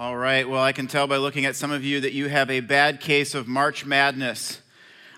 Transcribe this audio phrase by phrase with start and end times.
[0.00, 2.50] All right, well, I can tell by looking at some of you that you have
[2.50, 4.60] a bad case of March Madness.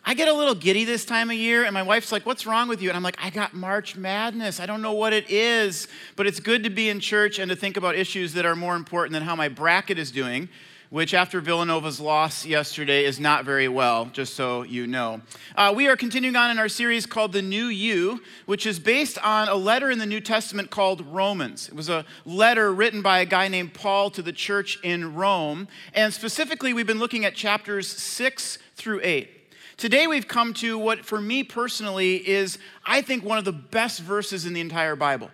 [0.06, 2.66] I get a little giddy this time of year, and my wife's like, What's wrong
[2.66, 2.88] with you?
[2.88, 4.58] And I'm like, I got March Madness.
[4.58, 7.56] I don't know what it is, but it's good to be in church and to
[7.56, 10.48] think about issues that are more important than how my bracket is doing
[10.90, 15.22] which after Villanova's loss yesterday is not very well, just so you know.
[15.54, 19.16] Uh, we are continuing on in our series called The New You, which is based
[19.18, 21.68] on a letter in the New Testament called Romans.
[21.68, 25.68] It was a letter written by a guy named Paul to the church in Rome.
[25.94, 29.30] And specifically, we've been looking at chapters six through eight.
[29.76, 34.00] Today, we've come to what, for me personally, is, I think, one of the best
[34.00, 35.30] verses in the entire Bible.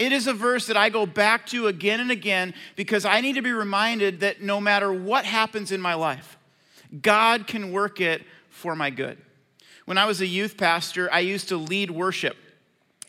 [0.00, 3.34] It is a verse that I go back to again and again because I need
[3.34, 6.38] to be reminded that no matter what happens in my life,
[7.02, 9.18] God can work it for my good.
[9.84, 12.38] When I was a youth pastor, I used to lead worship.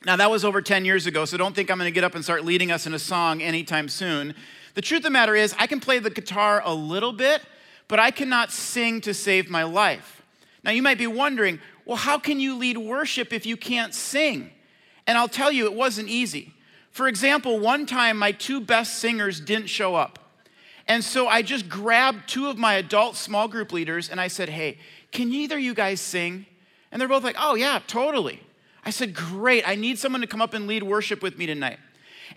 [0.06, 2.14] Now, that was over 10 years ago, so don't think I'm going to get up
[2.14, 4.36] and start leading us in a song anytime soon.
[4.74, 7.42] The truth of the matter is, I can play the guitar a little bit,
[7.88, 10.24] but I cannot sing to save my life.
[10.62, 14.50] Now, you might be wondering, well, how can you lead worship if you can't sing?
[15.08, 16.54] And I'll tell you, it wasn't easy.
[16.92, 20.20] For example, one time my two best singers didn't show up.
[20.88, 24.50] And so I just grabbed two of my adult small group leaders and I said,
[24.50, 24.78] Hey,
[25.12, 26.46] can either of you guys sing?
[26.92, 28.42] And they're both like, Oh, yeah, totally.
[28.86, 31.80] I said, Great, I need someone to come up and lead worship with me tonight.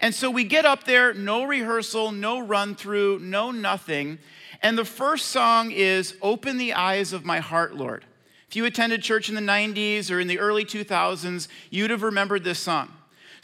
[0.01, 4.19] And so we get up there, no rehearsal, no run through, no nothing.
[4.63, 8.05] And the first song is Open the Eyes of My Heart, Lord.
[8.49, 12.45] If you attended church in the 90s or in the early 2000s, you'd have remembered
[12.45, 12.93] this song.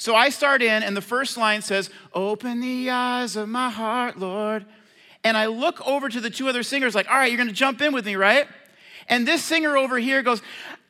[0.00, 4.18] So I start in, and the first line says, Open the eyes of my heart,
[4.18, 4.64] Lord.
[5.22, 7.82] And I look over to the two other singers, like, All right, you're gonna jump
[7.82, 8.48] in with me, right?
[9.08, 10.46] And this singer over here goes, Open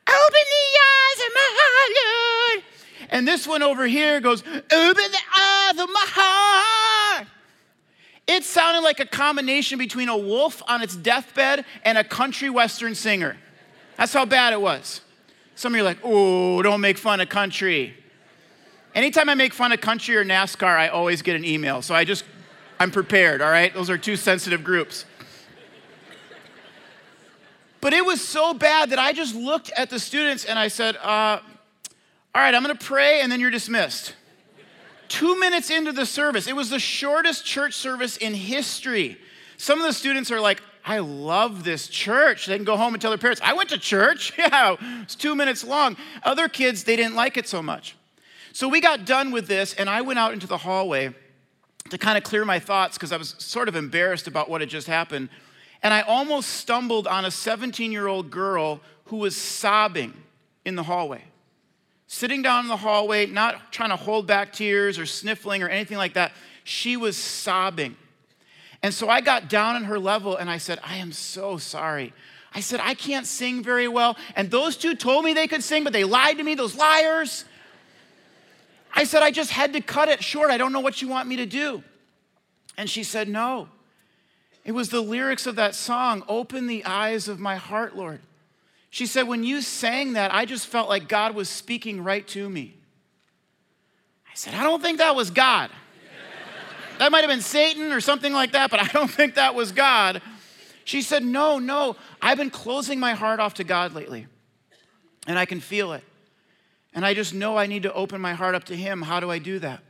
[0.07, 2.63] the eyes of my heart, Lord.
[3.09, 7.27] And this one over here goes, Open the eyes of my heart.
[8.27, 12.95] It sounded like a combination between a wolf on its deathbed and a country western
[12.95, 13.35] singer.
[13.97, 15.01] That's how bad it was.
[15.55, 17.97] Some of you are like, oh, don't make fun of country.
[18.93, 21.81] Anytime I make fun of country or NASCAR, I always get an email.
[21.81, 22.25] So I just,
[22.79, 23.73] I'm prepared, all right?
[23.73, 25.05] Those are two sensitive groups.
[27.79, 30.97] But it was so bad that I just looked at the students and I said,
[30.97, 31.39] uh,
[32.33, 34.15] all right, I'm gonna pray and then you're dismissed.
[35.07, 39.17] Two minutes into the service, it was the shortest church service in history.
[39.57, 42.45] Some of the students are like, I love this church.
[42.45, 44.33] They can go home and tell their parents, I went to church.
[44.37, 45.97] Yeah, it's two minutes long.
[46.23, 47.95] Other kids, they didn't like it so much.
[48.53, 51.13] So we got done with this, and I went out into the hallway
[51.89, 54.69] to kind of clear my thoughts because I was sort of embarrassed about what had
[54.69, 55.29] just happened.
[55.83, 60.13] And I almost stumbled on a 17 year old girl who was sobbing
[60.65, 61.23] in the hallway.
[62.07, 65.97] Sitting down in the hallway, not trying to hold back tears or sniffling or anything
[65.97, 66.33] like that.
[66.63, 67.95] She was sobbing.
[68.83, 72.13] And so I got down on her level and I said, I am so sorry.
[72.53, 74.17] I said, I can't sing very well.
[74.35, 77.45] And those two told me they could sing, but they lied to me, those liars.
[78.93, 80.51] I said, I just had to cut it short.
[80.51, 81.83] I don't know what you want me to do.
[82.77, 83.69] And she said, No.
[84.63, 88.19] It was the lyrics of that song, Open the Eyes of My Heart, Lord.
[88.91, 92.49] She said, When you sang that, I just felt like God was speaking right to
[92.49, 92.75] me.
[94.27, 95.71] I said, I don't think that was God.
[96.99, 99.71] that might have been Satan or something like that, but I don't think that was
[99.71, 100.21] God.
[100.83, 104.27] She said, No, no, I've been closing my heart off to God lately,
[105.25, 106.03] and I can feel it.
[106.93, 109.03] And I just know I need to open my heart up to Him.
[109.03, 109.81] How do I do that?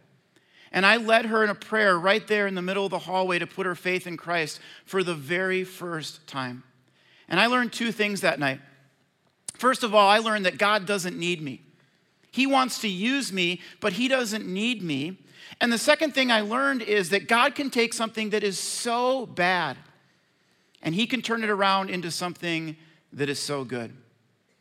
[0.72, 3.40] And I led her in a prayer right there in the middle of the hallway
[3.40, 6.64] to put her faith in Christ for the very first time.
[7.28, 8.62] And I learned two things that night.
[9.56, 11.62] First of all, I learned that God doesn't need me.
[12.32, 15.18] He wants to use me, but He doesn't need me.
[15.60, 19.26] And the second thing I learned is that God can take something that is so
[19.26, 19.78] bad
[20.82, 22.78] and He can turn it around into something
[23.14, 23.94] that is so good.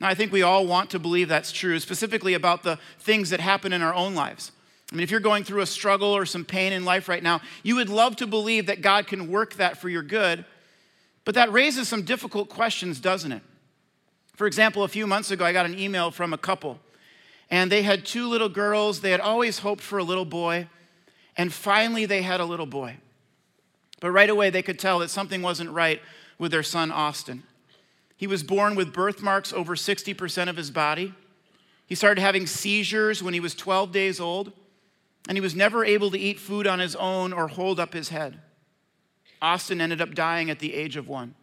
[0.01, 3.41] Now, I think we all want to believe that's true, specifically about the things that
[3.41, 4.51] happen in our own lives.
[4.91, 7.41] I mean, if you're going through a struggle or some pain in life right now,
[7.63, 10.45] you would love to believe that God can work that for your good,
[11.25, 13.43] but that raises some difficult questions, doesn't it?
[14.35, 16.81] For example, a few months ago, I got an email from a couple,
[17.51, 19.03] and they had two little girls.
[19.03, 20.67] They had always hoped for a little boy,
[21.37, 22.97] and finally they had a little boy.
[24.01, 26.01] But right away, they could tell that something wasn't right
[26.39, 27.43] with their son, Austin.
[28.21, 31.15] He was born with birthmarks over 60% of his body.
[31.87, 34.53] He started having seizures when he was 12 days old,
[35.27, 38.11] and he was never able to eat food on his own or hold up his
[38.11, 38.39] head.
[39.41, 41.35] Austin ended up dying at the age of one.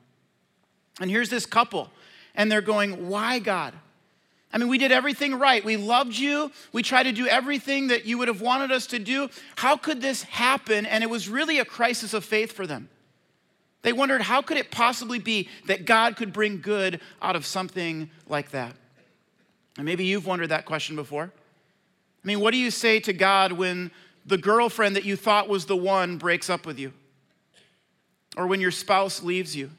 [1.01, 1.89] And here's this couple,
[2.35, 3.73] and they're going, Why, God?
[4.53, 5.65] I mean, we did everything right.
[5.65, 6.51] We loved you.
[6.73, 9.29] We tried to do everything that you would have wanted us to do.
[9.55, 10.85] How could this happen?
[10.85, 12.87] And it was really a crisis of faith for them.
[13.87, 18.09] They wondered, how could it possibly be that God could bring good out of something
[18.27, 18.75] like that?
[19.77, 21.31] And maybe you've wondered that question before.
[21.31, 23.91] I mean, what do you say to God when
[24.25, 26.91] the girlfriend that you thought was the one breaks up with you?
[28.35, 29.71] Or when your spouse leaves you?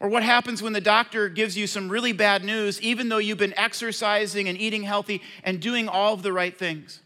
[0.00, 3.38] Or what happens when the doctor gives you some really bad news, even though you've
[3.38, 6.98] been exercising and eating healthy and doing all of the right things?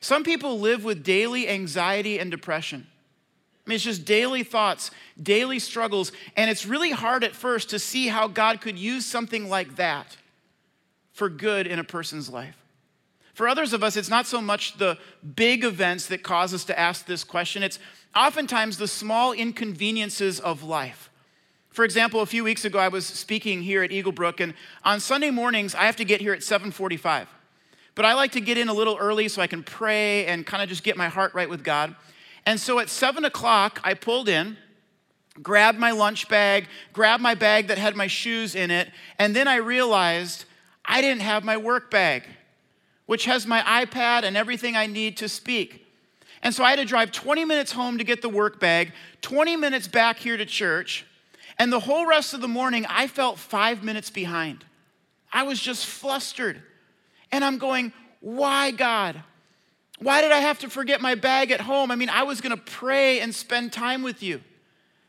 [0.00, 2.86] Some people live with daily anxiety and depression.
[3.66, 4.90] It's just daily thoughts,
[5.20, 9.48] daily struggles, and it's really hard at first to see how God could use something
[9.48, 10.16] like that
[11.12, 12.56] for good in a person's life.
[13.34, 14.98] For others of us, it's not so much the
[15.34, 17.78] big events that cause us to ask this question, it's
[18.14, 21.10] oftentimes the small inconveniences of life.
[21.68, 24.54] For example, a few weeks ago, I was speaking here at Eagle Brook, and
[24.84, 27.28] on Sunday mornings, I have to get here at 745.
[27.94, 30.62] But I like to get in a little early so I can pray and kind
[30.62, 31.94] of just get my heart right with God.
[32.46, 34.56] And so at seven o'clock, I pulled in,
[35.42, 39.48] grabbed my lunch bag, grabbed my bag that had my shoes in it, and then
[39.48, 40.44] I realized
[40.84, 42.22] I didn't have my work bag,
[43.06, 45.84] which has my iPad and everything I need to speak.
[46.42, 49.56] And so I had to drive 20 minutes home to get the work bag, 20
[49.56, 51.04] minutes back here to church,
[51.58, 54.64] and the whole rest of the morning I felt five minutes behind.
[55.32, 56.62] I was just flustered.
[57.32, 59.22] And I'm going, why, God?
[59.98, 61.90] Why did I have to forget my bag at home?
[61.90, 64.42] I mean, I was going to pray and spend time with you.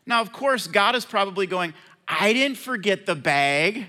[0.06, 1.74] Now, of course, God is probably going,
[2.08, 3.88] I didn't forget the bag.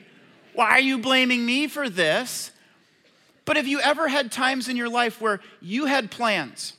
[0.54, 2.50] Why are you blaming me for this?
[3.44, 6.74] But have you ever had times in your life where you had plans?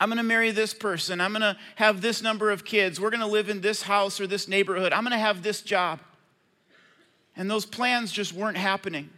[0.00, 1.20] I'm gonna marry this person.
[1.20, 3.00] I'm gonna have this number of kids.
[3.00, 4.92] We're gonna live in this house or this neighborhood.
[4.92, 6.00] I'm gonna have this job.
[7.36, 9.10] And those plans just weren't happening.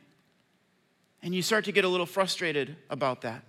[1.23, 3.43] And you start to get a little frustrated about that.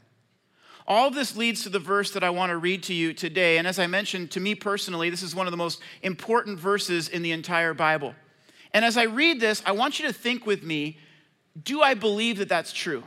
[0.88, 3.58] All this leads to the verse that I want to read to you today.
[3.58, 7.08] And as I mentioned, to me personally, this is one of the most important verses
[7.08, 8.16] in the entire Bible.
[8.74, 10.98] And as I read this, I want you to think with me
[11.62, 13.04] do I believe that that's true?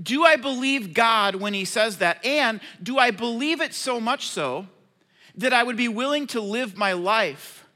[0.00, 2.24] Do I believe God when He says that?
[2.24, 4.66] And do I believe it so much so
[5.36, 7.66] that I would be willing to live my life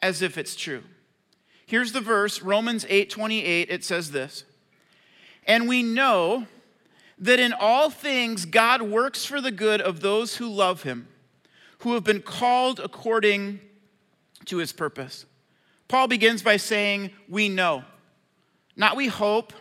[0.00, 0.84] as if it's true?
[1.66, 3.68] Here's the verse, Romans 8 28.
[3.70, 4.44] It says this
[5.46, 6.46] And we know
[7.20, 11.08] that in all things God works for the good of those who love him,
[11.78, 13.60] who have been called according
[14.46, 15.26] to his purpose.
[15.88, 17.84] Paul begins by saying, We know.
[18.76, 19.52] Not we hope,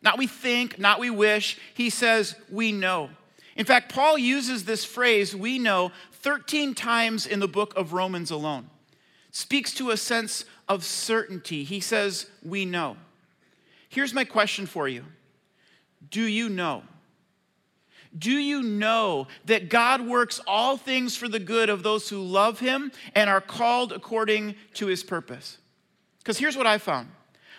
[0.00, 1.58] not we think, not we wish.
[1.74, 3.10] He says, We know.
[3.56, 8.30] In fact, Paul uses this phrase, we know, 13 times in the book of Romans
[8.30, 8.70] alone.
[9.30, 11.64] Speaks to a sense of certainty.
[11.64, 12.96] He says, We know.
[13.88, 15.04] Here's my question for you
[16.10, 16.84] Do you know?
[18.18, 22.60] Do you know that God works all things for the good of those who love
[22.60, 25.58] him and are called according to his purpose?
[26.18, 27.08] Because here's what I found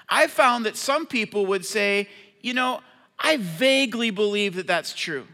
[0.08, 2.08] I found that some people would say,
[2.42, 2.82] you know,
[3.18, 5.26] I vaguely believe that that's true.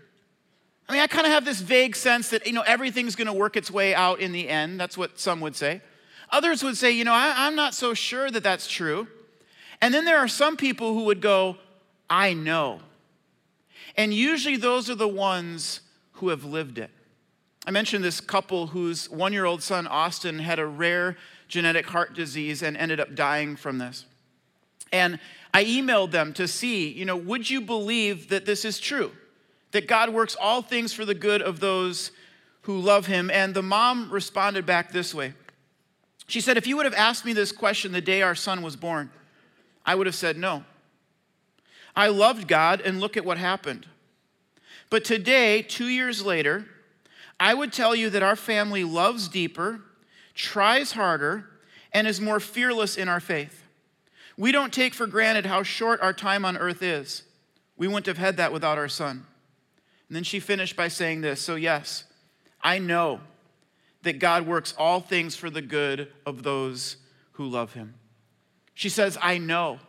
[0.88, 3.33] I mean, I kind of have this vague sense that, you know, everything's going to
[3.33, 4.80] work its way out in the end.
[4.80, 5.81] That's what some would say.
[6.31, 9.07] Others would say, you know, I, I'm not so sure that that's true.
[9.81, 11.57] And then there are some people who would go,
[12.10, 12.81] I know.
[13.95, 15.81] And usually those are the ones
[16.13, 16.91] who have lived it.
[17.65, 22.13] I mentioned this couple whose one year old son, Austin, had a rare genetic heart
[22.13, 24.06] disease and ended up dying from this.
[24.92, 25.19] And
[25.54, 29.11] I emailed them to see, you know, would you believe that this is true?
[29.71, 32.11] That God works all things for the good of those
[32.61, 33.30] who love him?
[33.30, 35.33] And the mom responded back this way.
[36.28, 38.75] She said, If you would have asked me this question the day our son was
[38.75, 39.11] born,
[39.85, 40.63] I would have said no.
[41.95, 43.87] I loved God, and look at what happened.
[44.89, 46.65] But today, two years later,
[47.39, 49.81] I would tell you that our family loves deeper,
[50.33, 51.49] tries harder,
[51.91, 53.63] and is more fearless in our faith.
[54.37, 57.23] We don't take for granted how short our time on earth is.
[57.77, 59.25] We wouldn't have had that without our son.
[60.07, 62.05] And then she finished by saying this So, yes,
[62.61, 63.21] I know
[64.01, 66.97] that God works all things for the good of those
[67.33, 67.95] who love him.
[68.73, 69.79] She says, I know.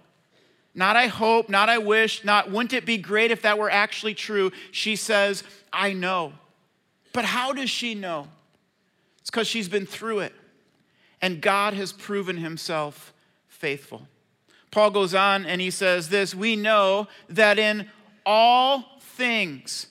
[0.75, 4.15] Not I hope, not I wish, not wouldn't it be great if that were actually
[4.15, 4.53] true.
[4.71, 6.33] She says, I know.
[7.13, 8.29] But how does she know?
[9.21, 10.33] It's because she's been through it.
[11.21, 13.13] And God has proven himself
[13.49, 14.07] faithful.
[14.71, 17.89] Paul goes on and he says this We know that in
[18.25, 19.87] all things,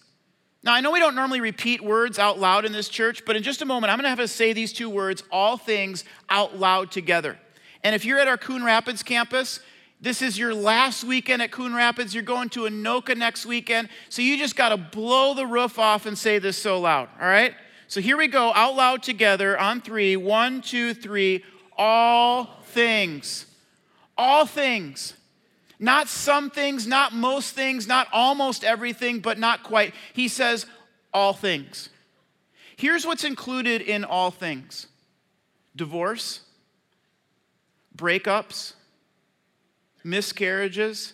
[0.61, 3.43] now, I know we don't normally repeat words out loud in this church, but in
[3.43, 6.91] just a moment, I'm to have us say these two words, all things, out loud
[6.91, 7.37] together.
[7.81, 9.61] And if you're at our Coon Rapids campus,
[10.01, 12.13] this is your last weekend at Coon Rapids.
[12.13, 13.89] You're going to Anoka next weekend.
[14.07, 17.27] So you just got to blow the roof off and say this so loud, all
[17.27, 17.53] right?
[17.87, 20.15] So here we go, out loud together on three.
[20.15, 21.43] One, two, three.
[21.77, 23.45] All things.
[24.17, 25.15] All things.
[25.79, 29.93] Not some things, not most things, not almost everything, but not quite.
[30.13, 30.65] He says,
[31.13, 31.89] all things.
[32.75, 34.87] Here's what's included in all things
[35.75, 36.41] divorce,
[37.95, 38.73] breakups,
[40.03, 41.13] miscarriages,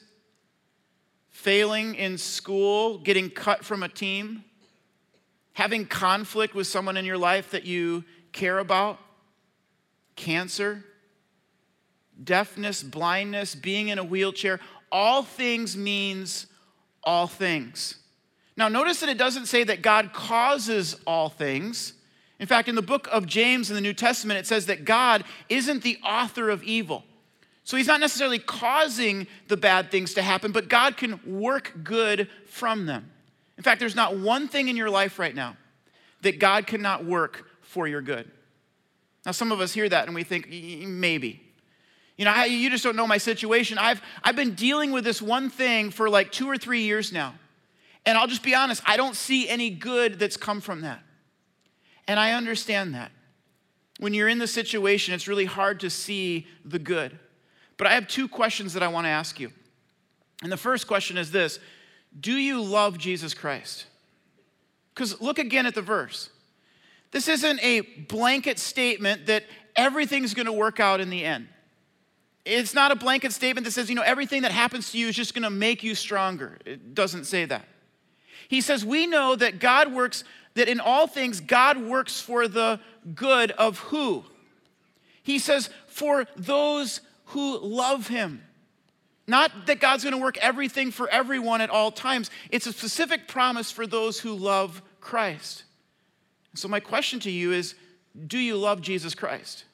[1.30, 4.44] failing in school, getting cut from a team,
[5.54, 9.00] having conflict with someone in your life that you care about,
[10.16, 10.84] cancer,
[12.24, 14.60] deafness, blindness, being in a wheelchair.
[14.92, 16.48] All things means
[17.04, 17.96] all things.
[18.58, 21.94] Now, notice that it doesn't say that God causes all things.
[22.40, 25.24] In fact, in the book of James in the New Testament, it says that God
[25.50, 27.04] isn't the author of evil.
[27.66, 32.30] So he's not necessarily causing the bad things to happen, but God can work good
[32.48, 33.12] from them.
[33.58, 35.58] In fact, there's not one thing in your life right now
[36.22, 38.30] that God cannot work for your good.
[39.26, 41.42] Now, some of us hear that and we think, maybe.
[42.18, 43.80] You know, I, you just don't know my situation.
[43.80, 47.34] I've, I've been dealing with this one thing for like two or three years now.
[48.06, 51.02] And I'll just be honest, I don't see any good that's come from that.
[52.08, 53.12] And I understand that.
[54.00, 57.18] When you're in the situation, it's really hard to see the good.
[57.78, 59.52] But I have two questions that I want to ask you.
[60.44, 61.60] And the first question is this
[62.20, 63.86] Do you love Jesus Christ?
[64.94, 66.30] Because look again at the verse.
[67.12, 69.44] This isn't a blanket statement that
[69.76, 71.48] everything's going to work out in the end.
[72.46, 75.16] It's not a blanket statement that says, you know, everything that happens to you is
[75.16, 76.58] just going to make you stronger.
[76.66, 77.66] It doesn't say that.
[78.48, 82.80] He says, we know that God works, that in all things, God works for the
[83.16, 84.24] good of who?
[85.24, 88.44] He says, for those who love him.
[89.28, 92.30] Not that God's going to work everything for everyone at all times.
[92.52, 95.64] It's a specific promise for those who love Christ.
[96.54, 97.76] So, my question to you is
[98.28, 99.66] do you love Jesus Christ?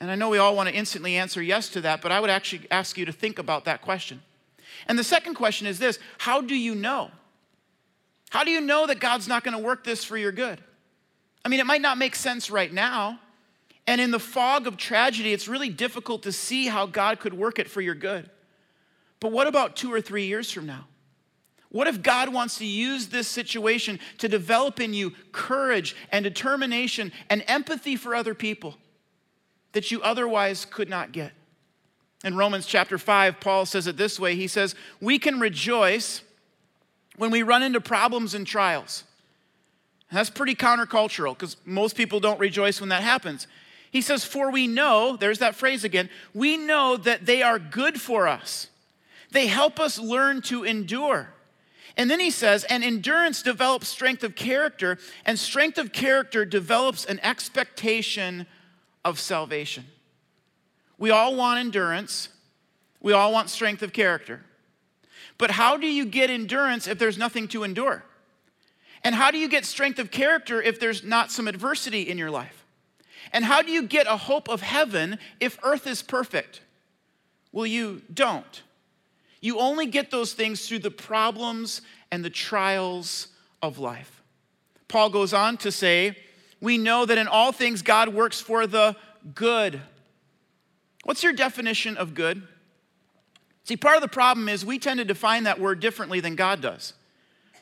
[0.00, 2.30] And I know we all want to instantly answer yes to that, but I would
[2.30, 4.22] actually ask you to think about that question.
[4.86, 7.10] And the second question is this How do you know?
[8.30, 10.62] How do you know that God's not going to work this for your good?
[11.44, 13.18] I mean, it might not make sense right now.
[13.88, 17.58] And in the fog of tragedy, it's really difficult to see how God could work
[17.58, 18.28] it for your good.
[19.18, 20.86] But what about two or three years from now?
[21.70, 27.12] What if God wants to use this situation to develop in you courage and determination
[27.30, 28.76] and empathy for other people
[29.72, 31.32] that you otherwise could not get?
[32.22, 36.22] In Romans chapter 5, Paul says it this way He says, We can rejoice
[37.16, 39.04] when we run into problems and trials.
[40.10, 43.46] And that's pretty countercultural because most people don't rejoice when that happens.
[43.90, 48.00] He says, For we know, there's that phrase again, we know that they are good
[48.00, 48.68] for us.
[49.30, 51.34] They help us learn to endure.
[51.98, 57.04] And then he says, and endurance develops strength of character, and strength of character develops
[57.04, 58.46] an expectation
[59.04, 59.84] of salvation.
[60.96, 62.28] We all want endurance,
[63.00, 64.44] we all want strength of character.
[65.38, 68.04] But how do you get endurance if there's nothing to endure?
[69.02, 72.30] And how do you get strength of character if there's not some adversity in your
[72.30, 72.57] life?
[73.32, 76.60] And how do you get a hope of heaven if earth is perfect?
[77.52, 78.62] Well, you don't.
[79.40, 83.28] You only get those things through the problems and the trials
[83.62, 84.22] of life.
[84.88, 86.16] Paul goes on to say,
[86.60, 88.96] We know that in all things God works for the
[89.34, 89.80] good.
[91.04, 92.42] What's your definition of good?
[93.64, 96.60] See, part of the problem is we tend to define that word differently than God
[96.60, 96.94] does.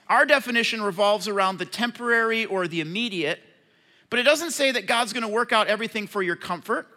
[0.08, 3.40] Our definition revolves around the temporary or the immediate,
[4.10, 6.88] but it doesn't say that God's going to work out everything for your comfort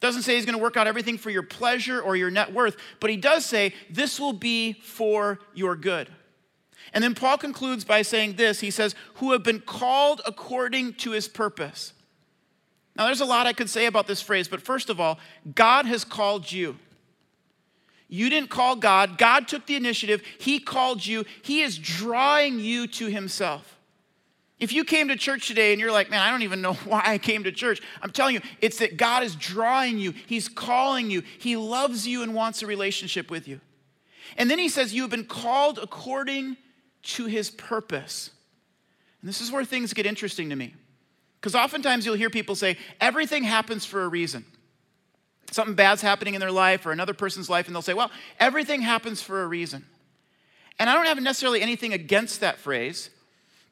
[0.00, 2.76] doesn't say he's going to work out everything for your pleasure or your net worth,
[3.00, 6.08] but he does say this will be for your good.
[6.92, 11.10] And then Paul concludes by saying this he says, who have been called according to
[11.10, 11.92] his purpose.
[12.96, 15.20] Now, there's a lot I could say about this phrase, but first of all,
[15.54, 16.76] God has called you.
[18.08, 22.86] You didn't call God, God took the initiative, He called you, He is drawing you
[22.88, 23.77] to Himself.
[24.58, 27.02] If you came to church today and you're like, man, I don't even know why
[27.04, 31.10] I came to church, I'm telling you, it's that God is drawing you, He's calling
[31.10, 33.60] you, He loves you and wants a relationship with you.
[34.36, 36.56] And then He says, You have been called according
[37.02, 38.30] to His purpose.
[39.20, 40.74] And this is where things get interesting to me.
[41.40, 44.44] Because oftentimes you'll hear people say, everything happens for a reason.
[45.50, 48.82] Something bad's happening in their life or another person's life, and they'll say, well, everything
[48.82, 49.86] happens for a reason.
[50.78, 53.10] And I don't have necessarily anything against that phrase.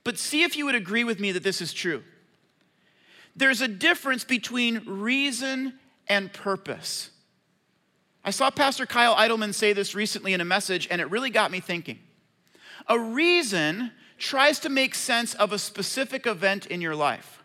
[0.07, 2.05] But see if you would agree with me that this is true.
[3.35, 7.11] There's a difference between reason and purpose.
[8.25, 11.51] I saw Pastor Kyle Idleman say this recently in a message, and it really got
[11.51, 11.99] me thinking.
[12.87, 17.43] A reason tries to make sense of a specific event in your life.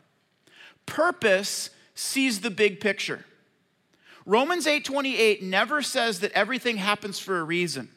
[0.86, 3.26] Purpose sees the big picture.
[4.24, 7.90] Romans 8:28 never says that everything happens for a reason,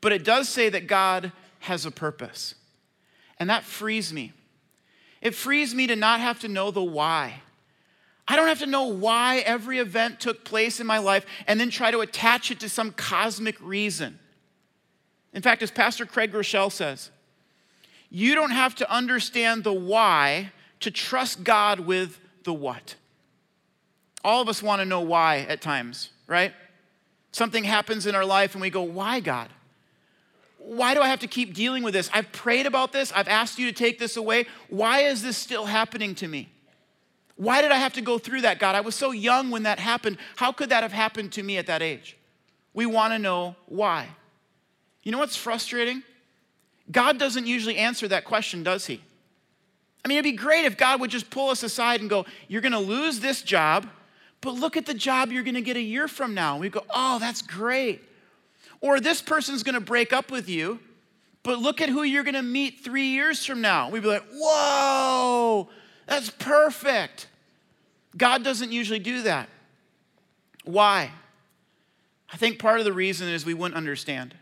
[0.00, 2.54] but it does say that God has a purpose.
[3.38, 4.32] And that frees me.
[5.20, 7.42] It frees me to not have to know the why.
[8.26, 11.70] I don't have to know why every event took place in my life and then
[11.70, 14.18] try to attach it to some cosmic reason.
[15.32, 17.10] In fact, as Pastor Craig Groeschel says,
[18.10, 22.96] you don't have to understand the why to trust God with the what.
[24.24, 26.52] All of us want to know why at times, right?
[27.32, 29.48] Something happens in our life and we go, Why, God?
[30.58, 32.10] Why do I have to keep dealing with this?
[32.12, 33.12] I've prayed about this.
[33.12, 34.46] I've asked you to take this away.
[34.68, 36.48] Why is this still happening to me?
[37.36, 38.74] Why did I have to go through that, God?
[38.74, 40.18] I was so young when that happened.
[40.36, 42.16] How could that have happened to me at that age?
[42.74, 44.08] We want to know why.
[45.04, 46.02] You know what's frustrating?
[46.90, 49.00] God doesn't usually answer that question, does he?
[50.04, 52.60] I mean, it'd be great if God would just pull us aside and go, You're
[52.60, 53.88] going to lose this job,
[54.40, 56.58] but look at the job you're going to get a year from now.
[56.58, 58.02] We go, Oh, that's great.
[58.80, 60.80] Or this person's to break up with you,
[61.42, 63.90] but look at who you're to meet three years from now.
[63.90, 65.68] We'd be like, Whoa,
[66.06, 67.28] that's perfect.
[68.16, 69.48] God doesn't usually do that.
[70.64, 71.10] Why?
[72.32, 74.34] I think part of the reason is we wouldn't understand.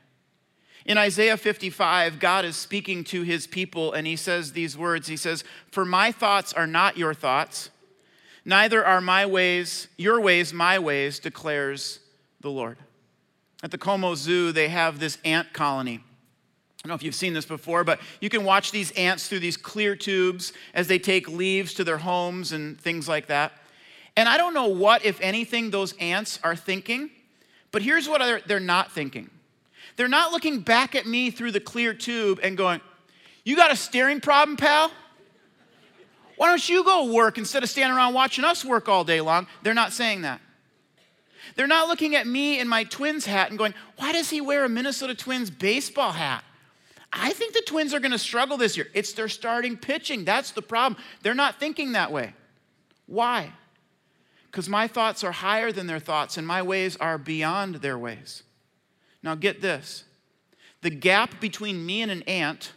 [0.85, 5.17] In Isaiah 55, God is speaking to his people and he says these words He
[5.17, 7.71] says, For my thoughts are not your thoughts,
[8.45, 12.01] neither are my ways, your ways, my ways, declares
[12.41, 12.79] the Lord.
[13.67, 15.95] At the Como Zoo, they have this ant colony.
[15.97, 16.01] I
[16.85, 19.57] don't know if you've seen this before, but you can watch these ants through these
[19.57, 23.55] clear tubes as they take leaves to their homes and things like that.
[24.17, 27.11] And I don't know what, if anything, those ants are thinking,
[27.73, 29.31] but here's what they're, not thinking.
[29.97, 32.81] They're not looking back at me through the clear tube and going,
[33.43, 34.93] You got a staring problem, pal?
[36.37, 39.49] Why don't you go work instead of standing around watching us work all day long?
[39.65, 40.41] They're not saying that.
[41.55, 44.65] They're not looking at me in my Twins hat and going, Why does he wear
[44.65, 46.45] a Minnesota Twins baseball hat?
[47.13, 48.89] I think the Twins are going to struggle this year.
[48.93, 50.25] It's their starting pitching.
[50.25, 51.01] That's the problem.
[51.23, 52.35] They're not thinking that way.
[53.07, 53.53] Why?
[54.51, 58.43] Because my thoughts are higher than their thoughts and my ways are beyond their ways.
[59.23, 60.05] Now, get this
[60.83, 62.73] the gap between me and an ant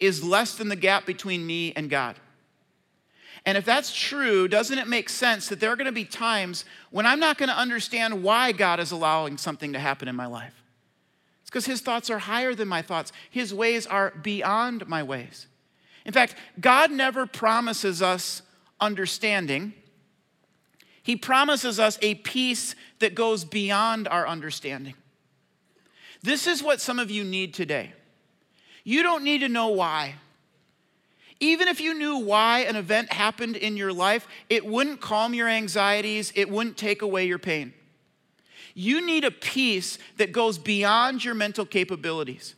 [0.00, 2.16] is less than the gap between me and God.
[3.44, 6.64] And if that's true, doesn't it make sense that there are going to be times
[6.90, 10.26] when I'm not going to understand why God is allowing something to happen in my
[10.26, 10.62] life?
[11.40, 15.48] It's because His thoughts are higher than my thoughts, His ways are beyond my ways.
[16.04, 18.42] In fact, God never promises us
[18.80, 19.72] understanding,
[21.02, 24.94] He promises us a peace that goes beyond our understanding.
[26.22, 27.92] This is what some of you need today.
[28.84, 30.14] You don't need to know why.
[31.42, 35.48] Even if you knew why an event happened in your life, it wouldn't calm your
[35.48, 37.74] anxieties, it wouldn't take away your pain.
[38.74, 42.54] You need a peace that goes beyond your mental capabilities.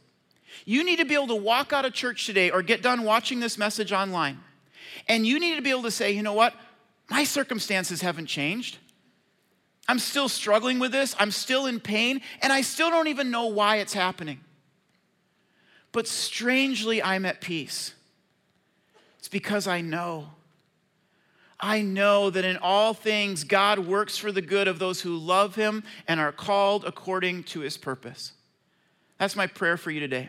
[0.67, 3.41] You need to be able to walk out of church today or get done watching
[3.41, 4.39] this message online.
[5.09, 6.55] And you need to be able to say, you know what?
[7.09, 8.77] My circumstances haven't changed.
[9.89, 11.17] I'm still struggling with this.
[11.19, 14.41] I'm still in pain, and I still don't even know why it's happening.
[15.91, 17.95] But strangely, I'm at peace.
[19.25, 20.29] It's because I know.
[21.59, 25.55] I know that in all things, God works for the good of those who love
[25.55, 28.33] Him and are called according to His purpose.
[29.19, 30.29] That's my prayer for you today,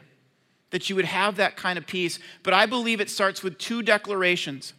[0.69, 2.19] that you would have that kind of peace.
[2.41, 4.71] But I believe it starts with two declarations.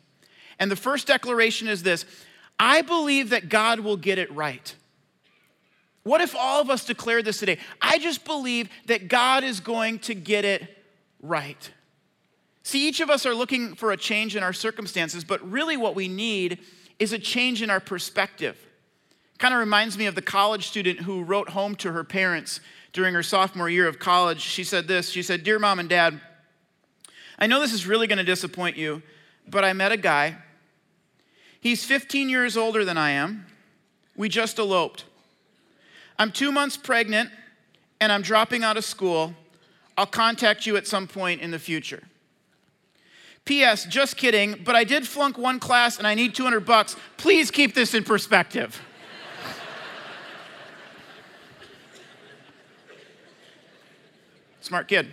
[0.58, 2.06] And the first declaration is this
[2.58, 4.74] I believe that God will get it right.
[6.04, 7.58] What if all of us declared this today?
[7.82, 10.62] I just believe that God is going to get it
[11.20, 11.70] right.
[12.66, 15.94] See, each of us are looking for a change in our circumstances, but really what
[15.94, 16.58] we need
[16.98, 18.58] is a change in our perspective.
[19.38, 22.58] Kind of reminds me of the college student who wrote home to her parents
[22.92, 24.40] during her sophomore year of college.
[24.40, 26.20] She said this She said, Dear mom and dad,
[27.38, 29.00] I know this is really going to disappoint you,
[29.46, 30.36] but I met a guy
[31.60, 33.46] He's 15 years older than I am.
[34.16, 35.04] We just eloped.
[36.18, 37.30] I'm two months pregnant
[38.00, 39.34] and I'm dropping out of school.
[39.96, 42.02] I'll contact you at some point in the future.
[43.46, 43.86] P.S.
[43.86, 46.96] Just kidding, but I did flunk one class and I need 200 bucks.
[47.16, 48.82] Please keep this in perspective.
[54.60, 55.06] Smart kid.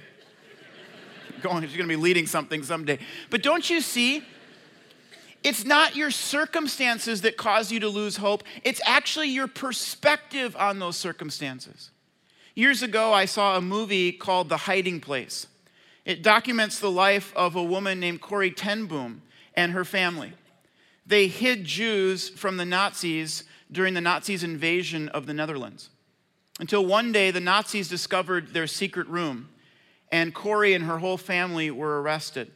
[1.43, 2.97] Going, she's going to be leading something someday.
[3.29, 4.23] But don't you see?
[5.43, 10.79] It's not your circumstances that cause you to lose hope, it's actually your perspective on
[10.79, 11.91] those circumstances.
[12.55, 15.47] Years ago, I saw a movie called The Hiding Place.
[16.05, 19.21] It documents the life of a woman named Corrie ten Boom
[19.55, 20.33] and her family.
[21.05, 25.89] They hid Jews from the Nazis during the Nazis' invasion of the Netherlands.
[26.59, 29.49] Until one day, the Nazis discovered their secret room,
[30.11, 32.51] and Corrie and her whole family were arrested.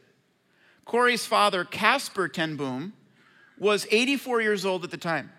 [0.84, 2.92] Corrie's father, Casper ten Boom,
[3.58, 5.32] was 84 years old at the time.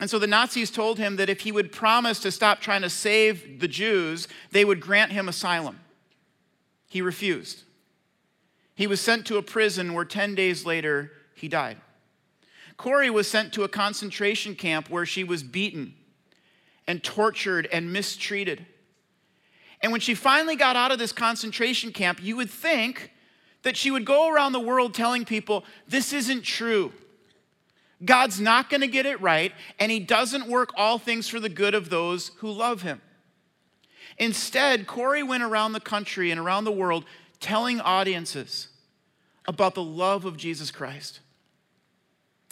[0.00, 2.90] And so the Nazis told him that if he would promise to stop trying to
[2.90, 5.80] save the Jews, they would grant him asylum.
[6.88, 7.64] He refused.
[8.74, 11.78] He was sent to a prison where 10 days later he died.
[12.76, 15.94] Corrie was sent to a concentration camp where she was beaten
[16.86, 18.64] and tortured and mistreated.
[19.82, 23.12] And when she finally got out of this concentration camp, you would think
[23.62, 26.92] that she would go around the world telling people, This isn't true.
[28.04, 31.48] God's not going to get it right, and He doesn't work all things for the
[31.48, 33.00] good of those who love Him.
[34.18, 37.04] Instead, Corrie went around the country and around the world
[37.40, 38.68] telling audiences
[39.46, 41.20] about the love of Jesus Christ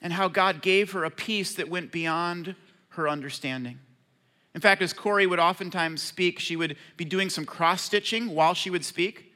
[0.01, 2.55] and how God gave her a peace that went beyond
[2.91, 3.79] her understanding.
[4.55, 8.55] In fact, as Corrie would oftentimes speak, she would be doing some cross stitching while
[8.55, 9.35] she would speak,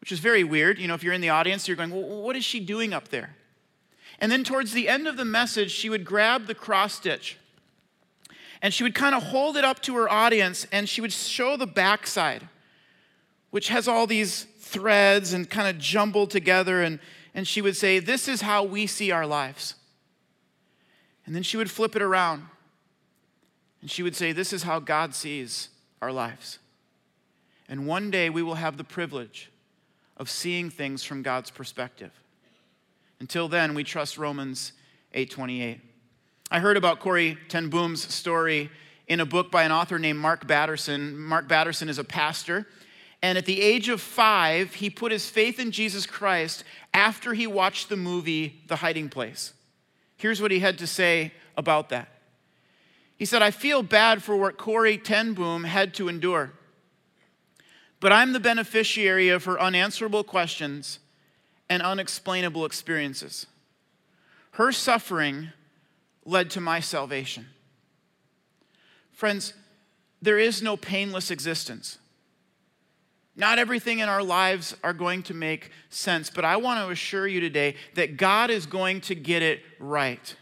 [0.00, 0.78] which is very weird.
[0.78, 3.08] You know, if you're in the audience, you're going, well, what is she doing up
[3.08, 3.36] there?
[4.18, 7.38] And then towards the end of the message, she would grab the cross stitch
[8.62, 11.56] and she would kind of hold it up to her audience and she would show
[11.56, 12.48] the backside,
[13.50, 16.82] which has all these threads and kind of jumbled together.
[16.82, 16.98] And,
[17.34, 19.74] and she would say, This is how we see our lives.
[21.26, 22.46] And then she would flip it around
[23.80, 25.68] and she would say, This is how God sees
[26.02, 26.58] our lives.
[27.68, 29.50] And one day we will have the privilege
[30.16, 32.10] of seeing things from God's perspective.
[33.20, 34.72] Until then, we trust Romans
[35.14, 35.80] 8:28.
[36.50, 38.70] I heard about Corrie ten Boom's story
[39.06, 41.18] in a book by an author named Mark Batterson.
[41.18, 42.66] Mark Batterson is a pastor,
[43.20, 47.46] and at the age of five, he put his faith in Jesus Christ after he
[47.46, 49.52] watched the movie The Hiding Place.
[50.16, 52.08] Here's what he had to say about that.
[53.18, 56.52] He said, I feel bad for what Corrie ten Boom had to endure,
[58.00, 60.98] but I'm the beneficiary of her unanswerable questions
[61.68, 63.46] and unexplainable experiences.
[64.52, 65.52] Her suffering
[66.28, 67.46] led to my salvation.
[69.12, 69.54] Friends,
[70.20, 71.98] there is no painless existence.
[73.34, 77.26] Not everything in our lives are going to make sense, but I want to assure
[77.26, 80.36] you today that God is going to get it right.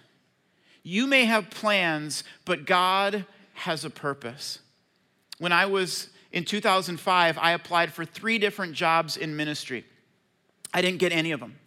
[0.83, 4.59] You may have plans, but God has a purpose.
[5.39, 9.85] When I was in 2005, I applied for three different jobs in ministry.
[10.75, 11.59] I didn't get any of them.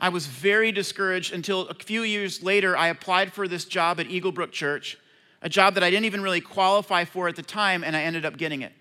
[0.00, 4.06] I was very discouraged until a few years later, I applied for this job at
[4.06, 4.98] Eagle Brook Church,
[5.40, 8.24] a job that I didn't even really qualify for at the time, and I ended
[8.24, 8.72] up getting it.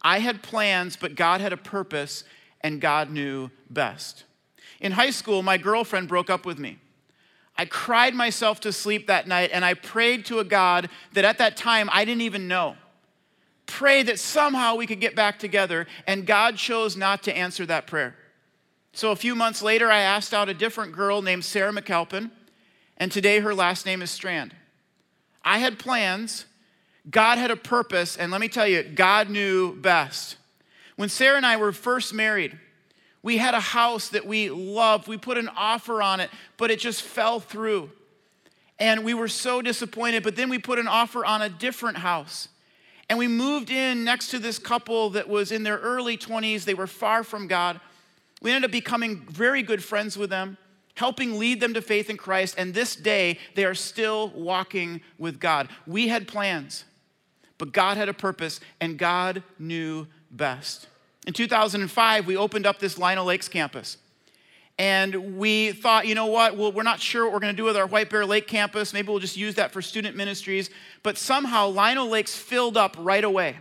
[0.00, 2.24] I had plans, but God had a purpose,
[2.60, 4.24] and God knew best.
[4.80, 6.78] In high school, my girlfriend broke up with me.
[7.56, 11.38] I cried myself to sleep that night, and I prayed to a God that at
[11.38, 12.76] that time I didn't even know.
[13.66, 17.86] Pray that somehow we could get back together, and God chose not to answer that
[17.86, 18.16] prayer.
[18.94, 22.30] So a few months later, I asked out a different girl named Sarah McAlpin,
[22.98, 24.54] and today her last name is Strand.
[25.42, 26.44] I had plans,
[27.10, 30.36] God had a purpose, and let me tell you, God knew best.
[30.96, 32.58] When Sarah and I were first married,
[33.22, 35.08] we had a house that we loved.
[35.08, 37.90] We put an offer on it, but it just fell through.
[38.78, 40.24] And we were so disappointed.
[40.24, 42.48] But then we put an offer on a different house.
[43.08, 46.64] And we moved in next to this couple that was in their early 20s.
[46.64, 47.80] They were far from God.
[48.42, 50.58] We ended up becoming very good friends with them,
[50.96, 52.56] helping lead them to faith in Christ.
[52.58, 55.68] And this day, they are still walking with God.
[55.86, 56.84] We had plans,
[57.56, 60.88] but God had a purpose, and God knew best.
[61.26, 63.96] In 2005, we opened up this Lino Lakes campus.
[64.76, 66.56] And we thought, you know what?
[66.56, 68.92] Well, we're not sure what we're going to do with our White Bear Lake campus.
[68.92, 70.70] Maybe we'll just use that for student ministries.
[71.04, 73.58] But somehow, Lino Lakes filled up right away.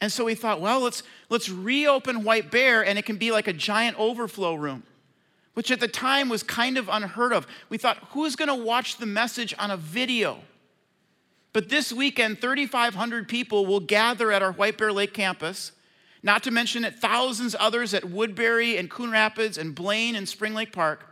[0.00, 3.48] And so we thought, well, let's, let's reopen White Bear and it can be like
[3.48, 4.82] a giant overflow room,
[5.54, 7.46] which at the time was kind of unheard of.
[7.68, 10.38] We thought, who's going to watch the message on a video?
[11.52, 15.72] But this weekend, 3,500 people will gather at our White Bear Lake campus,
[16.22, 20.54] not to mention that thousands others at Woodbury and Coon Rapids and Blaine and Spring
[20.54, 21.06] Lake Park.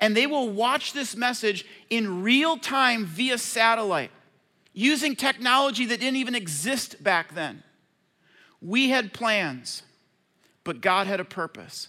[0.00, 4.10] And they will watch this message in real time via satellite
[4.72, 7.62] using technology that didn't even exist back then.
[8.62, 9.82] We had plans,
[10.64, 11.88] but God had a purpose,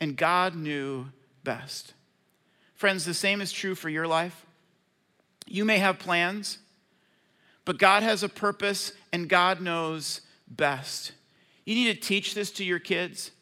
[0.00, 1.06] and God knew
[1.42, 1.94] best.
[2.74, 4.44] Friends, the same is true for your life.
[5.46, 6.58] You may have plans,
[7.64, 11.12] but God has a purpose, and God knows best.
[11.64, 13.32] You need to teach this to your kids.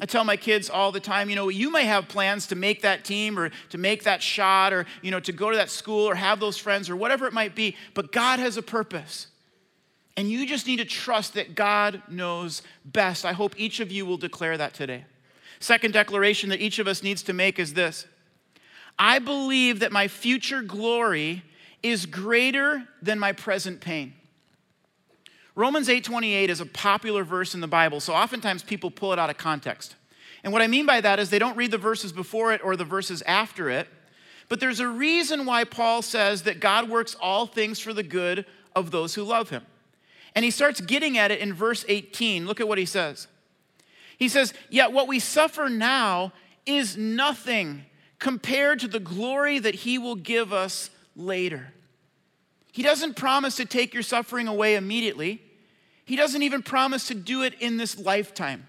[0.00, 2.82] I tell my kids all the time, you know, you may have plans to make
[2.82, 6.08] that team or to make that shot or, you know, to go to that school
[6.08, 9.28] or have those friends or whatever it might be, but God has a purpose.
[10.16, 13.24] And you just need to trust that God knows best.
[13.24, 15.04] I hope each of you will declare that today.
[15.58, 18.06] Second declaration that each of us needs to make is this
[18.98, 21.42] I believe that my future glory
[21.82, 24.14] is greater than my present pain.
[25.56, 29.30] Romans 8:28 is a popular verse in the Bible, so oftentimes people pull it out
[29.30, 29.94] of context.
[30.42, 32.76] And what I mean by that is they don't read the verses before it or
[32.76, 33.88] the verses after it.
[34.48, 38.44] But there's a reason why Paul says that God works all things for the good
[38.76, 39.64] of those who love him.
[40.34, 42.46] And he starts getting at it in verse 18.
[42.46, 43.28] Look at what he says.
[44.18, 46.32] He says, Yet what we suffer now
[46.66, 47.84] is nothing
[48.18, 51.72] compared to the glory that he will give us later.
[52.72, 55.40] He doesn't promise to take your suffering away immediately.
[56.04, 58.66] He doesn't even promise to do it in this lifetime.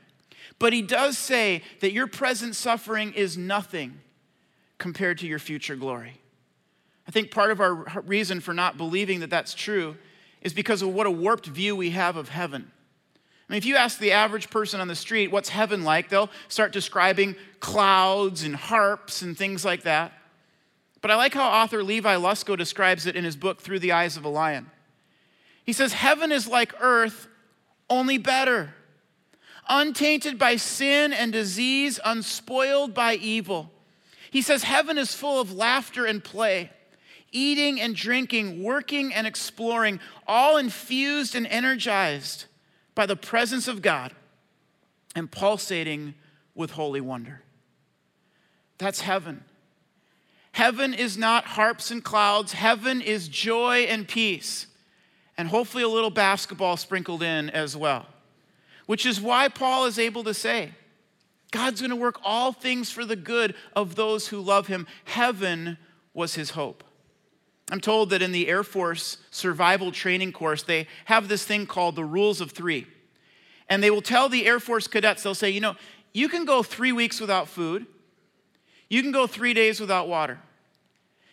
[0.59, 3.99] But he does say that your present suffering is nothing
[4.77, 6.19] compared to your future glory.
[7.07, 7.73] I think part of our
[8.05, 9.95] reason for not believing that that's true
[10.45, 12.71] is because of what a warped view we have of heaven.
[13.49, 16.29] I mean, if you ask the average person on the street, what's heaven like, they'll
[16.49, 20.13] start describing clouds and harps and things like that.
[21.01, 24.17] But I like how author Levi Lusko describes it in his book, Through the Eyes
[24.17, 24.69] of a Lion.
[25.65, 27.27] He says, Heaven is like earth,
[27.89, 28.75] only better,
[29.67, 33.71] untainted by sin and disease, unspoiled by evil.
[34.29, 36.69] He says, Heaven is full of laughter and play
[37.35, 42.45] eating and drinking, working and exploring, all infused and energized
[42.95, 44.13] by the presence of God
[45.15, 46.15] and pulsating
[46.55, 47.41] with holy wonder.
[48.77, 49.43] That's heaven.
[50.53, 54.67] Heaven is not harps and clouds, heaven is joy and peace,
[55.37, 58.05] and hopefully a little basketball sprinkled in as well.
[58.85, 60.71] Which is why Paul is able to say,
[61.51, 64.87] God's going to work all things for the good of those who love him.
[65.03, 65.77] Heaven
[66.13, 66.84] was his hope.
[67.71, 71.95] I'm told that in the Air Force survival training course, they have this thing called
[71.95, 72.85] the rules of three.
[73.67, 75.75] And they will tell the Air Force cadets, they'll say, you know,
[76.13, 77.87] you can go three weeks without food,
[78.87, 80.39] you can go three days without water,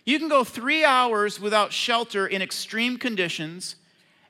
[0.07, 3.77] you can go three hours without shelter in extreme conditions,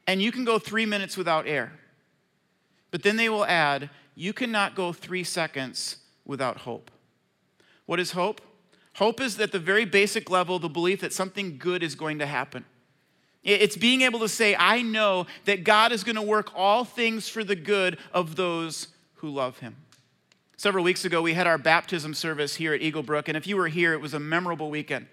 [0.07, 1.73] and you can go three minutes without air.
[2.91, 6.91] But then they will add, you cannot go three seconds without hope.
[7.87, 8.41] What is hope?
[8.95, 12.27] Hope is at the very basic level the belief that something good is going to
[12.27, 12.65] happen.
[13.43, 17.29] It's being able to say, I know that God is going to work all things
[17.29, 19.77] for the good of those who love him.
[20.57, 23.57] Several weeks ago, we had our baptism service here at Eagle Brook, and if you
[23.57, 25.09] were here, it was a memorable weekend.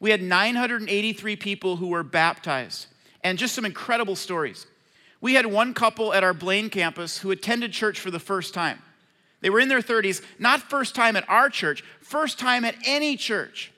[0.00, 2.88] We had 983 people who were baptized,
[3.22, 4.66] and just some incredible stories.
[5.20, 8.82] We had one couple at our Blaine campus who attended church for the first time.
[9.40, 13.16] They were in their 30s, not first time at our church, first time at any
[13.16, 13.72] church.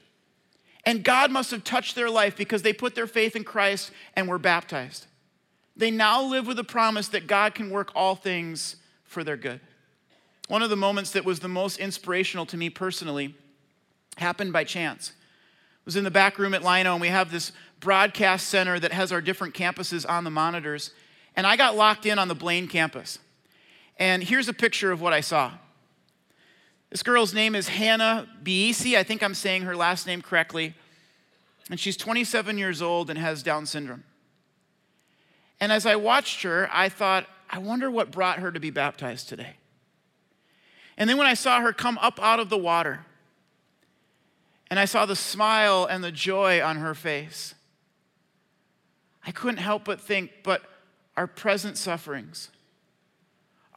[0.85, 4.29] And God must have touched their life because they put their faith in Christ and
[4.29, 5.07] were baptized.
[5.77, 9.61] They now live with the promise that God can work all things for their good.
[10.49, 13.35] One of the moments that was the most inspirational to me personally
[14.17, 15.11] happened by chance.
[15.11, 18.93] It was in the back room at Lino, and we have this broadcast center that
[18.93, 20.93] has our different campuses on the monitors.
[21.37, 23.19] And I got locked in on the Blaine campus.
[24.01, 25.53] And here's a picture of what I saw.
[26.89, 28.97] This girl's name is Hannah Biesi.
[28.97, 30.75] I think I'm saying her last name correctly.
[31.71, 34.03] And she's 27 years old and has Down syndrome.
[35.61, 39.29] And as I watched her, I thought, I wonder what brought her to be baptized
[39.29, 39.57] today.
[40.97, 43.05] And then when I saw her come up out of the water,
[44.71, 47.55] and I saw the smile and the joy on her face,
[49.27, 50.63] I couldn't help but think, but
[51.17, 52.49] our present sufferings,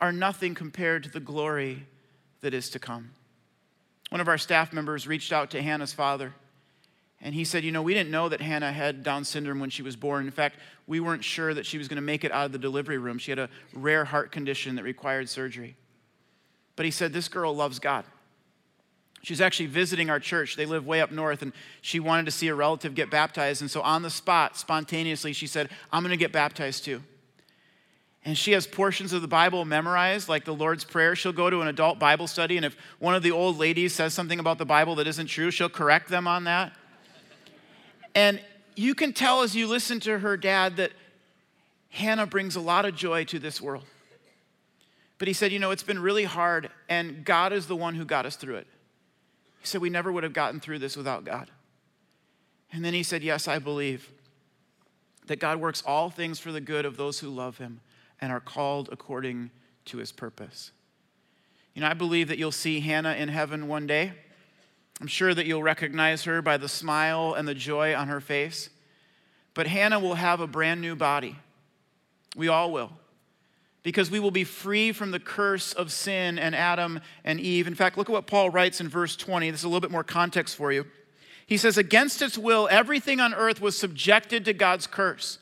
[0.03, 1.85] are nothing compared to the glory
[2.41, 3.11] that is to come.
[4.09, 6.33] One of our staff members reached out to Hannah's father,
[7.21, 9.81] and he said, You know, we didn't know that Hannah had Down syndrome when she
[9.81, 10.25] was born.
[10.25, 12.57] In fact, we weren't sure that she was going to make it out of the
[12.57, 13.17] delivery room.
[13.17, 15.77] She had a rare heart condition that required surgery.
[16.75, 18.03] But he said, This girl loves God.
[19.21, 20.57] She's actually visiting our church.
[20.57, 23.61] They live way up north, and she wanted to see a relative get baptized.
[23.61, 27.03] And so, on the spot, spontaneously, she said, I'm going to get baptized too
[28.25, 31.15] and she has portions of the Bible memorized, like the Lord's Prayer.
[31.15, 34.13] She'll go to an adult Bible study, and if one of the old ladies says
[34.13, 36.71] something about the Bible that isn't true, she'll correct them on that.
[38.15, 38.39] And
[38.75, 40.91] you can tell as you listen to her dad that
[41.89, 43.83] Hannah brings a lot of joy to this world.
[45.17, 48.05] But he said, You know, it's been really hard, and God is the one who
[48.05, 48.67] got us through it.
[49.59, 51.51] He said, We never would have gotten through this without God.
[52.71, 54.09] And then he said, Yes, I believe
[55.27, 57.81] that God works all things for the good of those who love him
[58.23, 59.51] and are called according
[59.83, 60.71] to his purpose.
[61.73, 64.13] You know, I believe that you'll see Hannah in heaven one day.
[65.01, 68.69] I'm sure that you'll recognize her by the smile and the joy on her face.
[69.53, 71.35] But Hannah will have a brand new body.
[72.37, 72.93] We all will.
[73.83, 77.67] Because we will be free from the curse of sin and Adam and Eve.
[77.67, 79.51] In fact, look at what Paul writes in verse 20.
[79.51, 80.85] This is a little bit more context for you.
[81.45, 85.39] He says, Against its will, everything on earth was subjected to God's curse.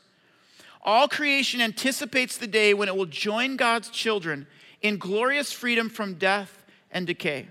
[0.82, 4.46] All creation anticipates the day when it will join God's children
[4.80, 7.48] in glorious freedom from death and decay.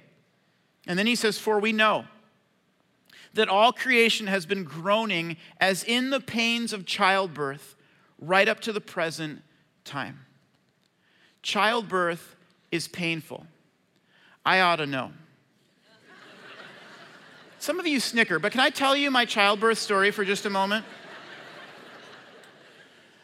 [0.86, 2.06] And then he says, For we know
[3.34, 7.76] that all creation has been groaning as in the pains of childbirth
[8.20, 9.42] right up to the present
[9.86, 10.20] time.
[11.42, 12.36] Childbirth
[12.72, 13.48] is painful.
[14.46, 15.12] I ought to know.
[17.60, 20.50] Some of you snicker, but can I tell you my childbirth story for just a
[20.50, 20.84] moment?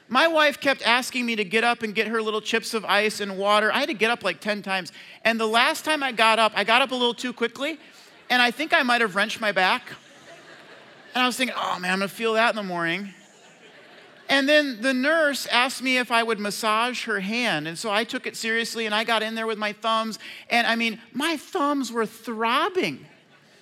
[0.09, 3.19] My wife kept asking me to get up and get her little chips of ice
[3.19, 3.71] and water.
[3.71, 4.91] I had to get up like 10 times.
[5.25, 7.77] And the last time I got up, I got up a little too quickly,
[8.29, 9.83] and I think I might have wrenched my back.
[11.13, 13.13] And I was thinking, oh man, I'm gonna feel that in the morning.
[14.29, 17.67] And then the nurse asked me if I would massage her hand.
[17.67, 20.19] And so I took it seriously and I got in there with my thumbs.
[20.49, 23.05] And I mean, my thumbs were throbbing.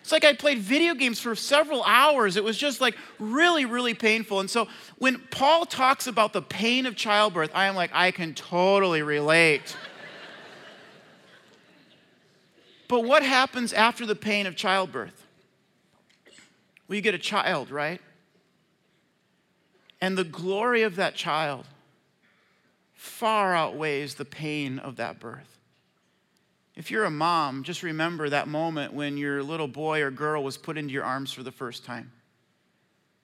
[0.05, 2.37] It's like I played video games for several hours.
[2.37, 4.39] It was just like really, really painful.
[4.39, 4.67] And so
[4.99, 9.75] when Paul talks about the pain of childbirth, I am like, I can totally relate.
[12.87, 15.25] but what happens after the pain of childbirth?
[16.87, 17.99] Well, you get a child, right?
[19.99, 21.65] And the glory of that child
[22.93, 25.54] far outweighs the pain of that birth.
[26.75, 30.57] If you're a mom, just remember that moment when your little boy or girl was
[30.57, 32.11] put into your arms for the first time.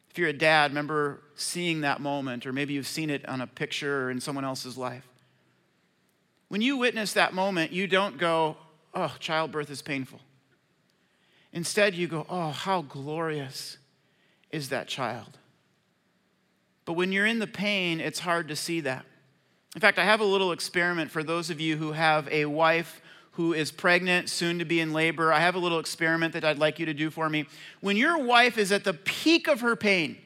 [0.09, 3.47] If you're a dad, remember seeing that moment, or maybe you've seen it on a
[3.47, 5.07] picture or in someone else's life.
[6.47, 8.57] When you witness that moment, you don't go,
[8.93, 10.19] oh, childbirth is painful.
[11.53, 13.77] Instead, you go, oh, how glorious
[14.51, 15.37] is that child.
[16.85, 19.05] But when you're in the pain, it's hard to see that.
[19.75, 23.00] In fact, I have a little experiment for those of you who have a wife
[23.31, 26.59] who is pregnant, soon to be in labor, I have a little experiment that I'd
[26.59, 27.45] like you to do for me.
[27.79, 30.17] When your wife is at the peak of her pain,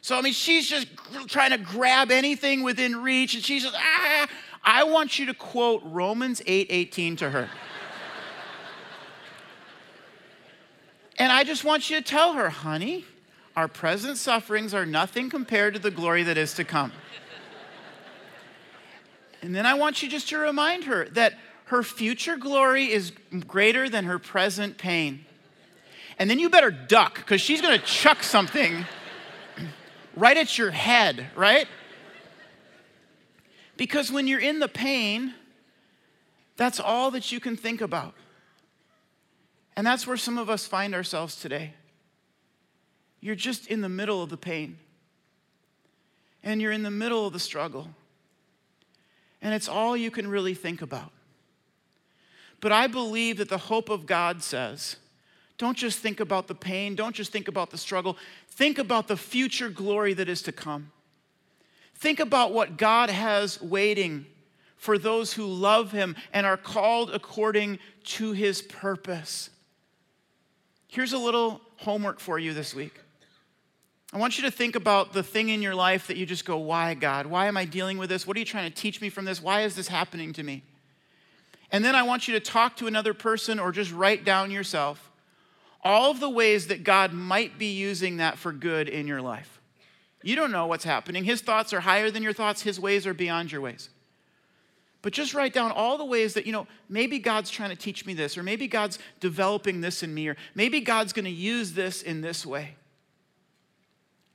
[0.00, 0.88] so I mean, she's just
[1.26, 4.26] trying to grab anything within reach, and she's just, ah,
[4.64, 7.50] I want you to quote Romans 8 18 to her.
[11.18, 13.04] and I just want you to tell her, honey,
[13.56, 16.92] our present sufferings are nothing compared to the glory that is to come.
[19.42, 21.34] And then I want you just to remind her that
[21.70, 23.12] her future glory is
[23.46, 25.24] greater than her present pain.
[26.18, 28.84] And then you better duck because she's going to chuck something
[30.16, 31.68] right at your head, right?
[33.76, 35.32] Because when you're in the pain,
[36.56, 38.14] that's all that you can think about.
[39.76, 41.74] And that's where some of us find ourselves today.
[43.20, 44.76] You're just in the middle of the pain,
[46.42, 47.90] and you're in the middle of the struggle,
[49.40, 51.12] and it's all you can really think about.
[52.60, 54.96] But I believe that the hope of God says,
[55.56, 58.16] don't just think about the pain, don't just think about the struggle,
[58.48, 60.90] think about the future glory that is to come.
[61.94, 64.24] Think about what God has waiting
[64.76, 69.50] for those who love Him and are called according to His purpose.
[70.88, 72.98] Here's a little homework for you this week.
[74.12, 76.56] I want you to think about the thing in your life that you just go,
[76.56, 77.26] Why, God?
[77.26, 78.26] Why am I dealing with this?
[78.26, 79.42] What are you trying to teach me from this?
[79.42, 80.62] Why is this happening to me?
[81.72, 85.10] And then I want you to talk to another person or just write down yourself
[85.82, 89.60] all of the ways that God might be using that for good in your life.
[90.22, 91.24] You don't know what's happening.
[91.24, 93.88] His thoughts are higher than your thoughts, His ways are beyond your ways.
[95.02, 98.04] But just write down all the ways that, you know, maybe God's trying to teach
[98.04, 101.72] me this, or maybe God's developing this in me, or maybe God's going to use
[101.72, 102.74] this in this way.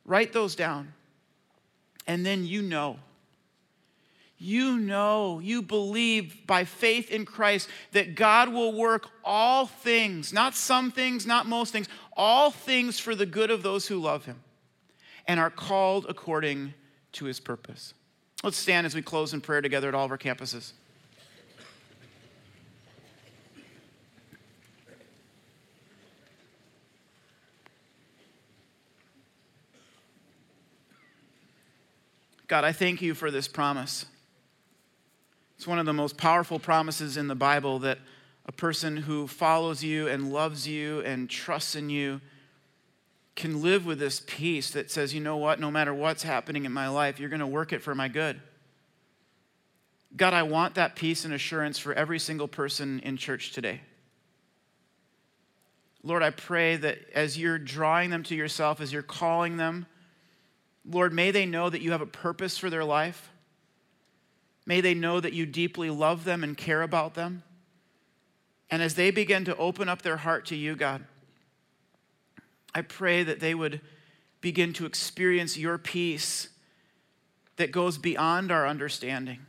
[0.06, 0.94] Write those down.
[2.08, 2.98] And then you know
[4.38, 10.56] you know, you believe by faith in Christ that God will work all things, not
[10.56, 11.88] some things, not most things,
[12.18, 14.42] all things for the good of those who love him
[15.28, 16.74] and are called according
[17.14, 17.94] to his purpose.
[18.44, 20.74] Let's stand as we close in prayer together at all of our campuses.
[32.48, 34.06] God, I thank you for this promise.
[35.56, 38.00] It's one of the most powerful promises in the Bible that
[38.46, 42.22] a person who follows you and loves you and trusts in you
[43.36, 46.72] can live with this peace that says, you know what, no matter what's happening in
[46.72, 48.40] my life, you're going to work it for my good.
[50.16, 53.82] God, I want that peace and assurance for every single person in church today.
[56.04, 59.88] Lord, I pray that as you're drawing them to yourself, as you're calling them,
[60.88, 63.32] Lord, may they know that you have a purpose for their life.
[64.66, 67.44] May they know that you deeply love them and care about them.
[68.70, 71.06] And as they begin to open up their heart to you, God,
[72.74, 73.82] I pray that they would
[74.42, 76.50] begin to experience your peace
[77.58, 79.40] that goes beyond our understanding.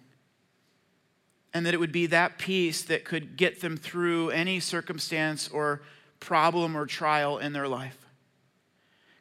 [1.53, 5.83] And that it would be that peace that could get them through any circumstance or
[6.21, 8.07] problem or trial in their life.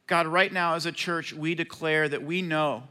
[0.06, 2.84] God, right now as a church, we declare that we know.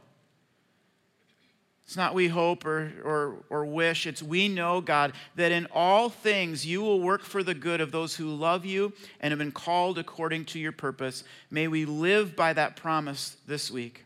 [1.85, 6.09] It's not we hope or, or, or wish, it's we know, God, that in all
[6.09, 9.51] things you will work for the good of those who love you and have been
[9.51, 11.23] called according to your purpose.
[11.51, 14.03] May we live by that promise this week.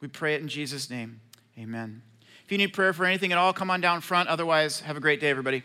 [0.00, 1.20] We pray it in Jesus' name.
[1.58, 2.00] Amen.
[2.44, 4.30] If you need prayer for anything at all, come on down front.
[4.30, 5.62] Otherwise, have a great day, everybody.